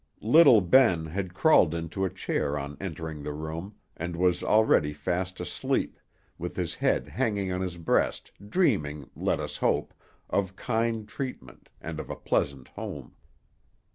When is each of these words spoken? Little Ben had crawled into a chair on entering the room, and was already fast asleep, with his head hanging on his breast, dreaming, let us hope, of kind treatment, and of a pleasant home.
Little 0.23 0.61
Ben 0.61 1.05
had 1.05 1.35
crawled 1.35 1.75
into 1.75 2.05
a 2.05 2.09
chair 2.09 2.57
on 2.57 2.75
entering 2.81 3.21
the 3.21 3.33
room, 3.35 3.75
and 3.95 4.15
was 4.15 4.41
already 4.43 4.93
fast 4.93 5.39
asleep, 5.39 5.99
with 6.39 6.55
his 6.55 6.73
head 6.73 7.07
hanging 7.07 7.51
on 7.51 7.61
his 7.61 7.77
breast, 7.77 8.31
dreaming, 8.49 9.11
let 9.15 9.39
us 9.39 9.57
hope, 9.57 9.93
of 10.27 10.55
kind 10.55 11.07
treatment, 11.07 11.69
and 11.79 11.99
of 11.99 12.09
a 12.09 12.15
pleasant 12.15 12.69
home. 12.69 13.13